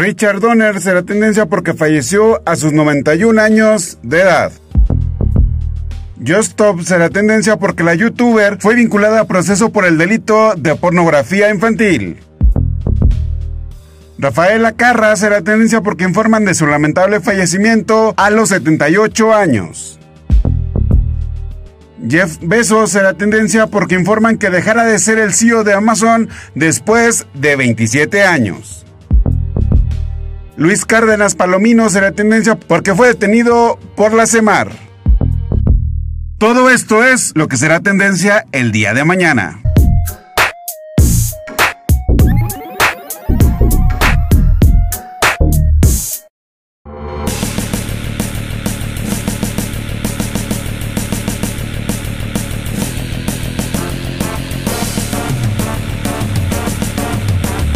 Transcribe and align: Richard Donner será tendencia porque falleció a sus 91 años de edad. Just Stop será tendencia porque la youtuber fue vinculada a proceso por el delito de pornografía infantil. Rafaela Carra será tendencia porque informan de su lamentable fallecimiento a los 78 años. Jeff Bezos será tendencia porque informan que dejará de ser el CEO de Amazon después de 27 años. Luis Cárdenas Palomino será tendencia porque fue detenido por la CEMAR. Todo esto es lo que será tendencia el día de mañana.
Richard 0.00 0.40
Donner 0.40 0.80
será 0.80 1.02
tendencia 1.02 1.44
porque 1.44 1.74
falleció 1.74 2.40
a 2.46 2.56
sus 2.56 2.72
91 2.72 3.38
años 3.38 3.98
de 4.02 4.22
edad. 4.22 4.50
Just 6.26 6.52
Stop 6.52 6.80
será 6.80 7.10
tendencia 7.10 7.58
porque 7.58 7.84
la 7.84 7.94
youtuber 7.94 8.56
fue 8.60 8.76
vinculada 8.76 9.20
a 9.20 9.26
proceso 9.26 9.72
por 9.72 9.84
el 9.84 9.98
delito 9.98 10.54
de 10.56 10.74
pornografía 10.74 11.50
infantil. 11.50 12.18
Rafaela 14.16 14.72
Carra 14.72 15.14
será 15.16 15.42
tendencia 15.42 15.82
porque 15.82 16.04
informan 16.04 16.46
de 16.46 16.54
su 16.54 16.66
lamentable 16.66 17.20
fallecimiento 17.20 18.14
a 18.16 18.30
los 18.30 18.48
78 18.48 19.34
años. 19.34 19.98
Jeff 22.08 22.38
Bezos 22.40 22.92
será 22.92 23.12
tendencia 23.12 23.66
porque 23.66 23.96
informan 23.96 24.38
que 24.38 24.48
dejará 24.48 24.86
de 24.86 24.98
ser 24.98 25.18
el 25.18 25.34
CEO 25.34 25.62
de 25.62 25.74
Amazon 25.74 26.30
después 26.54 27.26
de 27.34 27.56
27 27.56 28.24
años. 28.24 28.86
Luis 30.56 30.84
Cárdenas 30.84 31.34
Palomino 31.34 31.88
será 31.88 32.12
tendencia 32.12 32.56
porque 32.56 32.94
fue 32.94 33.08
detenido 33.08 33.78
por 33.96 34.12
la 34.12 34.26
CEMAR. 34.26 34.70
Todo 36.38 36.70
esto 36.70 37.04
es 37.04 37.32
lo 37.34 37.48
que 37.48 37.56
será 37.56 37.80
tendencia 37.80 38.46
el 38.52 38.72
día 38.72 38.94
de 38.94 39.04
mañana. 39.04 39.60